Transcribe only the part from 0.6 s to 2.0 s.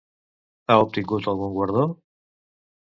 Ha obtingut algun guardó?